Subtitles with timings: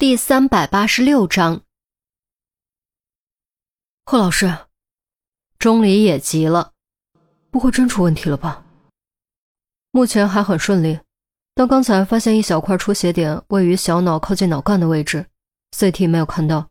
[0.00, 1.60] 第三百八十六章，
[4.06, 4.56] 贺老师，
[5.58, 6.72] 钟离也急了，
[7.50, 8.64] 不会真出问题了吧？
[9.90, 11.00] 目前还很顺利，
[11.54, 15.26] 但刚才发现一小块出血点位于小脑靠近脑干的位置
[15.76, 16.70] ，CT 没有看到。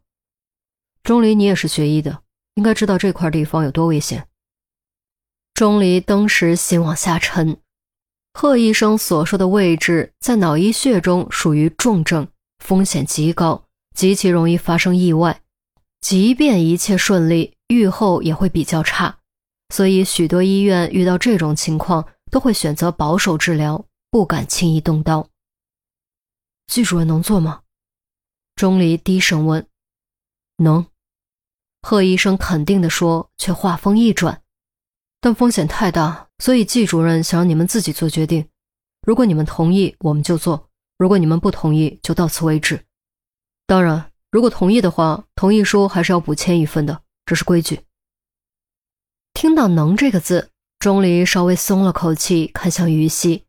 [1.03, 2.23] 钟离，你也是学医的，
[2.55, 4.27] 应该知道这块地方有多危险。
[5.53, 7.61] 钟离当时心往下沉，
[8.33, 12.27] 贺医生所说的位置在脑溢血中属于重症。
[12.59, 13.65] 风险极高，
[13.95, 15.41] 极其容易发生意外。
[16.01, 19.17] 即便一切顺利，愈后也会比较差。
[19.73, 25.27] 所以，许多医院遇到这种情况都会选择保守治疗，不敢轻易动刀。
[26.67, 27.61] 季主任能做吗？
[28.55, 29.67] 钟离低声问。
[30.57, 30.85] 能。
[31.81, 34.41] 贺医生肯定地说，却话锋一转
[35.21, 38.47] ：“但风险太大，所以季主任想让你们自己做决定。
[39.01, 40.68] 如果你们同意，我们就做。”
[40.99, 42.85] 如果你们不同意，就到此为止。
[43.65, 47.85] 当然，如果同意的话，同意书还是要补签一份的，这是规矩。
[49.33, 53.45] 听到“能”这个字，钟离稍微松了口气，看向于西。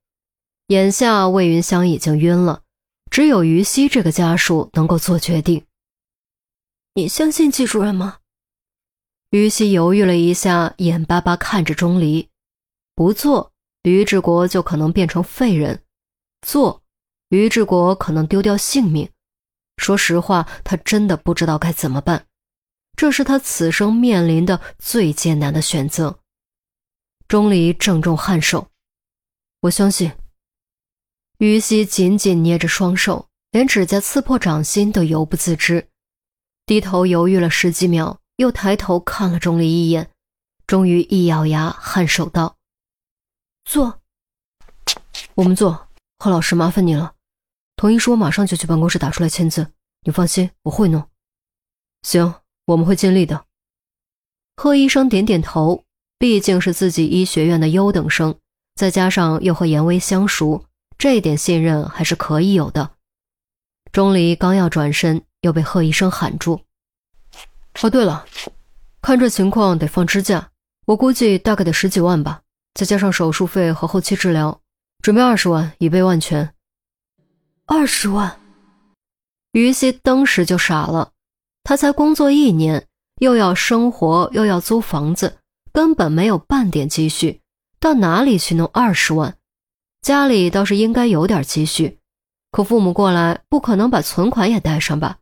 [0.68, 2.62] 眼下魏云香已经晕了，
[3.10, 5.66] 只有于西这个家属能够做决定。
[6.94, 8.18] 你相信季主任吗？
[9.30, 12.28] 于西犹豫了一下，眼巴巴看着钟离。
[12.94, 15.78] 不做，于志国就可能变成废人；
[16.46, 16.84] 做。
[17.30, 19.08] 于志国可能丢掉性命，
[19.76, 22.26] 说实话，他真的不知道该怎么办。
[22.96, 26.18] 这是他此生面临的最艰难的选择。
[27.28, 28.68] 钟离郑重颔首
[29.62, 30.12] ：“我相信。”
[31.38, 35.88] 于西紧紧捏着双手，连指甲刺破掌心都犹不自知，
[36.66, 40.10] 低头犹豫了十几秒，又抬头看了钟离一眼，
[40.66, 42.56] 终于一咬牙，颔首道
[43.64, 44.00] ：“坐，
[45.36, 45.86] 我们坐。
[46.18, 47.14] 贺老师，麻烦你了。”
[47.80, 49.66] 同意书我马上就去办公室打出来签字，
[50.02, 51.02] 你放心，我会弄。
[52.02, 52.34] 行，
[52.66, 53.46] 我们会尽力的。
[54.54, 55.82] 贺医生点点头，
[56.18, 58.38] 毕竟是自己医学院的优等生，
[58.74, 60.66] 再加上又和严威相熟，
[60.98, 62.90] 这点信任还是可以有的。
[63.90, 66.60] 钟离刚要转身，又被贺医生喊住。
[67.80, 68.26] 哦，对了，
[69.00, 70.50] 看这情况得放支架，
[70.84, 72.42] 我估计大概得十几万吧，
[72.74, 74.60] 再加上手术费和后期治疗，
[75.00, 76.52] 准备二十万以备万全。
[77.72, 78.40] 二十万，
[79.52, 81.12] 于西当时就傻了。
[81.62, 82.88] 他才工作一年，
[83.20, 85.38] 又要生活，又要租房子，
[85.72, 87.40] 根本没有半点积蓄，
[87.78, 89.36] 到哪里去弄二十万？
[90.02, 92.00] 家里倒是应该有点积蓄，
[92.50, 95.18] 可父母过来，不可能把存款也带上吧？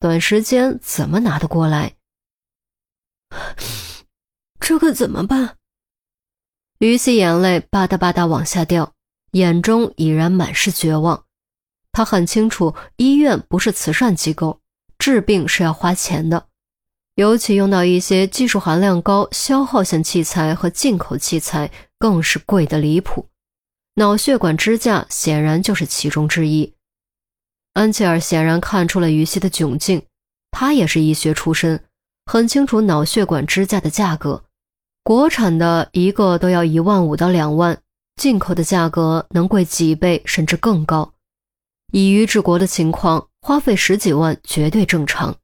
[0.00, 1.94] 短时间怎么拿得过来？
[4.58, 5.58] 这可怎么办？
[6.80, 8.92] 于西眼泪吧嗒吧嗒往下掉，
[9.30, 11.24] 眼中已然满是绝望。
[11.94, 14.60] 他很清楚，医院不是慈善机构，
[14.98, 16.46] 治病是要花钱的，
[17.14, 23.28] 尤其用到一些技术含量高、消耗性器材和进口器材，更是贵得离谱。
[23.94, 26.74] 脑血管支架显然就是其中之一。
[27.74, 30.02] 安琪儿显然看出了于西的窘境，
[30.50, 31.84] 他也是医学出身，
[32.26, 34.42] 很清楚脑血管支架的价格，
[35.04, 37.78] 国产的一个都要一万五到两万，
[38.16, 41.13] 进口的价格能贵几倍甚至更高。
[41.94, 45.36] 以于治国的情况，花费十几万绝对正常。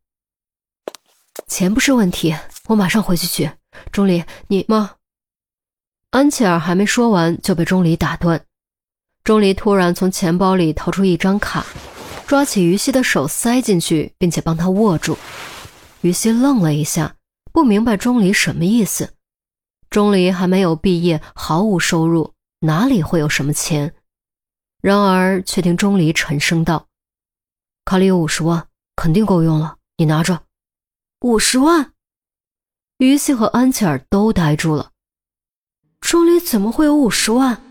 [1.46, 2.34] 钱不是问题，
[2.66, 3.48] 我马上回去取。
[3.92, 4.90] 钟离，你妈。
[6.10, 8.44] 安琪儿还没说完，就被钟离打断。
[9.22, 11.64] 钟离突然从钱包里掏出一张卡，
[12.26, 15.16] 抓起于西的手塞进去，并且帮他握住。
[16.00, 17.14] 于西愣了一下，
[17.52, 19.10] 不明白钟离什么意思。
[19.88, 23.94] 钟离还没有毕业，毫无收入，哪里会有什么钱？
[24.80, 26.88] 然而，却听钟离沉声道
[27.84, 29.76] ：“卡里有五十万，肯定够用了。
[29.96, 30.44] 你拿着。”
[31.20, 31.92] 五十万。
[32.96, 34.92] 于西和安琪儿都呆住了。
[36.00, 37.62] 钟离怎么会有五十万？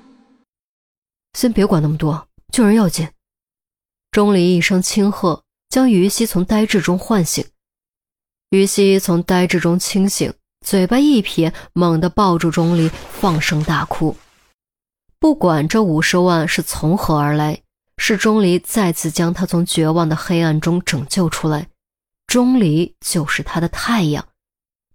[1.34, 3.10] 先别管那么多，救人要紧。
[4.12, 7.44] 钟离一声轻喝，将于西从呆滞中唤醒。
[8.50, 10.34] 于西从呆滞中清醒，
[10.66, 14.16] 嘴巴一撇，猛地抱住钟离，放声大哭。
[15.20, 17.62] 不管这五十万是从何而来，
[17.98, 21.68] 是钟离再次将他从绝望的黑暗中拯救出来。
[22.26, 24.26] 钟离就是他的太阳。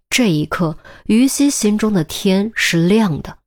[0.09, 3.37] 这一刻，于西心中的天是亮的。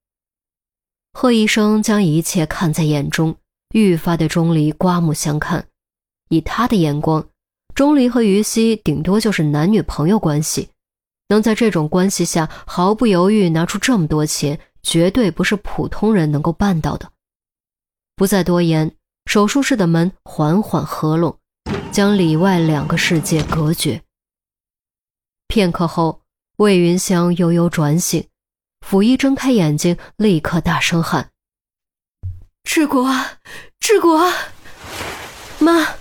[1.12, 3.36] 贺医生将一切看在眼中，
[3.74, 5.66] 愈发对钟离刮目相看。
[6.28, 7.26] 以他的眼光，
[7.74, 10.68] 钟离和于西顶多就是男女朋友关系，
[11.28, 14.60] 能在这种关系下毫不犹豫拿出这么多钱。
[14.82, 17.10] 绝对不是普通人能够办到的。
[18.16, 18.94] 不再多言，
[19.26, 21.38] 手术室的门缓缓合拢，
[21.92, 22.16] 将。
[22.18, 24.02] 里外两个世界隔绝。
[25.46, 26.22] 片刻后，
[26.56, 28.26] 魏云香悠悠转醒，
[28.80, 31.30] 甫一睁开眼睛，立刻大声喊
[32.64, 33.08] ：“志国，
[33.78, 34.32] 志国，
[35.58, 35.96] 妈！”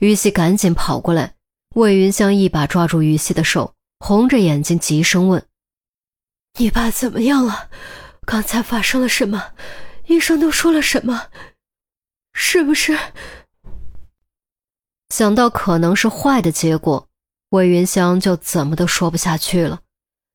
[0.00, 1.34] 于西赶紧跑过来，
[1.76, 5.46] 魏云香一把抓住于西的手，红着眼睛急声问
[6.58, 7.70] ：“你爸怎么样了？
[8.26, 9.54] 刚才发生了什么？
[10.06, 11.30] 医生都说了什么？
[12.32, 12.98] 是不是？”
[15.10, 17.08] 想到可能是坏的结果。
[17.50, 19.82] 魏云香就怎么都说不下去了，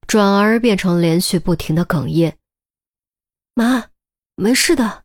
[0.06, 2.38] 转而变成连续不停的哽咽。
[3.56, 3.90] 妈，
[4.36, 5.04] 没事的，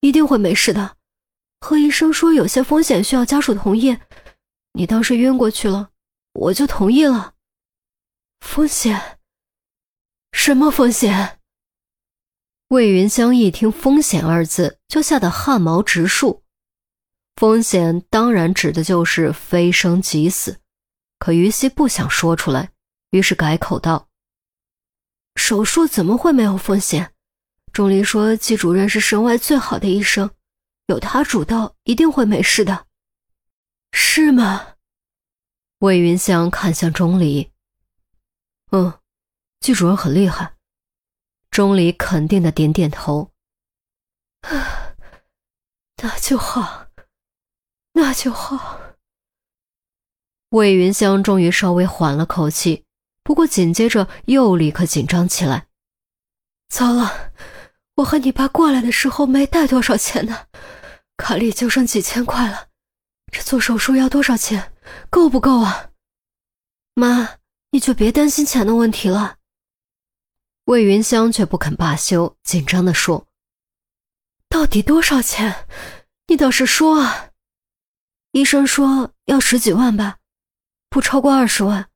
[0.00, 0.96] 一定会没事的。
[1.60, 3.96] 何医生说有些风险需要家属同意，
[4.72, 5.88] 你当时晕过去了，
[6.34, 7.32] 我就同意了。
[8.40, 9.18] 风险？
[10.36, 11.38] 什么风险？
[12.68, 16.42] 魏云香一听“风险”二字，就吓得汗毛直竖。
[17.36, 20.58] 风险当然指的就是非生即死。
[21.20, 22.72] 可于西不想说出来，
[23.10, 24.08] 于是改口道
[25.36, 27.14] ：“手术怎么会没有风险？
[27.72, 30.28] 钟离说季主任是省外最好的医生，
[30.86, 32.86] 有他主刀，一定会没事的，
[33.92, 34.74] 是吗？”
[35.78, 37.50] 魏云香看向钟离
[38.72, 38.92] ：“嗯，
[39.64, 40.52] 季主任很厉害。”
[41.50, 43.30] 钟离肯定的点点头
[44.42, 44.94] ：“啊，
[46.02, 46.88] 那就好，
[47.94, 48.78] 那就好。”
[50.52, 52.84] 魏云香终于稍微缓了口气，
[53.22, 55.68] 不过紧接着又立刻紧张起来。
[56.68, 57.32] 糟了，
[57.94, 60.48] 我和你爸过来的时候没带多少钱呢，
[61.16, 62.68] 卡里就剩几千块了。
[63.32, 64.74] 这做手术要多少钱？
[65.08, 65.88] 够不够啊？
[66.94, 67.38] 妈，
[67.70, 69.38] 你就别担心钱的问题了。
[70.64, 73.26] 魏云香却不肯罢休，紧张地说
[74.48, 75.66] ：“到底多少钱？
[76.26, 77.30] 你倒是说啊！
[78.32, 80.16] 医生说要十几万吧。”
[80.88, 81.88] 不超过二十万。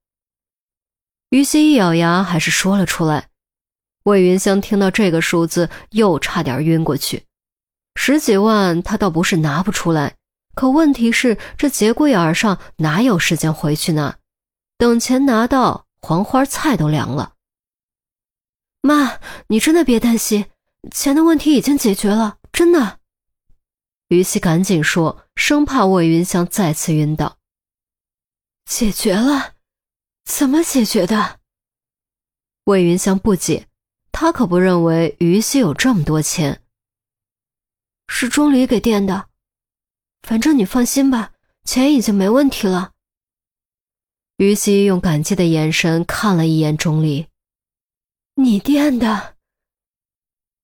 [1.30, 3.28] 于西一咬牙，还是说了出来。
[4.04, 7.24] 魏云香听到这个数字，又差点晕过去。
[7.94, 10.16] 十几万，他倒不是拿不出来，
[10.54, 14.16] 可问题是，这节骨眼上哪有时间回去呢？
[14.76, 17.32] 等钱拿到，黄花菜都凉了。
[18.80, 20.46] 妈，你真的别担心，
[20.90, 23.00] 钱的问题已经解决了，真的。
[24.08, 27.38] 于西赶紧说，生怕魏云香再次晕倒。
[28.64, 29.54] 解决了？
[30.24, 31.40] 怎么解决的？
[32.64, 33.66] 魏云香不解，
[34.12, 36.62] 他可不认为于西有这么多钱。
[38.08, 39.28] 是钟离给垫的，
[40.22, 41.32] 反正你放心吧，
[41.64, 42.92] 钱已经没问题了。
[44.38, 47.27] 于西用感激的眼神看了一眼钟离，
[48.40, 49.34] 你垫的。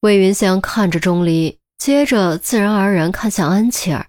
[0.03, 4.07] 魏云香看着钟离，接着自然而然看向安琪儿，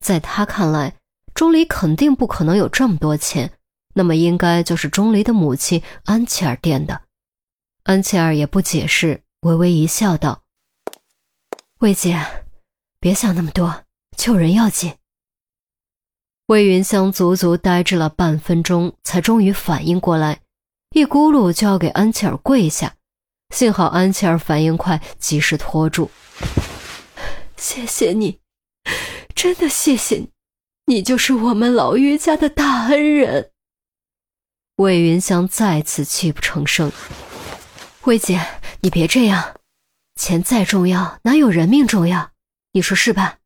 [0.00, 0.96] 在他看来。
[1.34, 3.52] 钟离肯定不可能有这么多钱，
[3.94, 7.00] 那么应该就是钟离的母亲安琪儿垫的。
[7.84, 10.42] 安琪儿也不解释，微微一笑，道
[11.80, 12.44] ：“魏姐，
[13.00, 13.84] 别想那么多，
[14.14, 14.94] 救人要紧。”
[16.48, 20.40] 魏云香足足呆滞了半分钟，才终于反应过来，
[20.90, 22.94] 一咕噜就要给安琪儿跪下，
[23.54, 26.10] 幸好安琪儿反应快，及时拖住。
[27.56, 28.40] 谢谢你，
[29.34, 30.30] 真的谢谢你。
[30.86, 33.50] 你就是我们老于家的大恩人。
[34.76, 36.92] 魏云香再次泣不成声。
[38.02, 39.56] 魏姐，你别这样，
[40.16, 42.30] 钱再重要，哪有人命重要？
[42.72, 43.38] 你说是吧？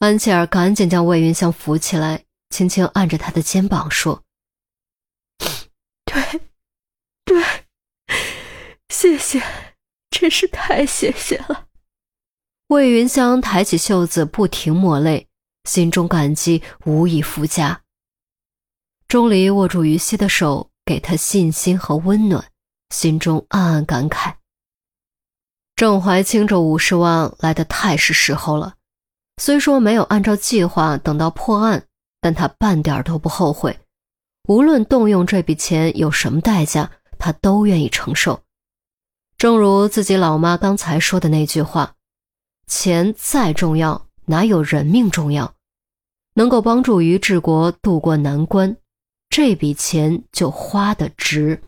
[0.00, 4.22] 安琪儿赶紧将魏云香扶起来，轻轻按着她的肩膀说
[6.04, 6.40] ：“对，
[7.24, 7.42] 对，
[8.98, 9.42] 谢谢，
[10.08, 11.66] 真是太谢谢了。”
[12.68, 15.28] 魏云香抬起袖子，不停抹泪。
[15.64, 17.82] 心中感激无以复加。
[19.06, 22.42] 钟离握住于西的手，给他信心和温暖，
[22.88, 24.36] 心中暗暗感慨：
[25.74, 28.76] 郑怀清这五十万来的太是时候了。
[29.42, 31.84] 虽说没有按照计划等到破案，
[32.22, 33.78] 但他半点都不后悔。
[34.48, 38.40] 无论动用这笔钱有什么代价，他都愿意承受。
[39.38, 41.94] 正如自己老妈刚才说的那句话
[42.66, 45.54] ：“钱再重要，哪有人命重要？”
[46.34, 48.76] 能够帮助于志国渡过难关，
[49.28, 51.62] 这笔钱就花得值。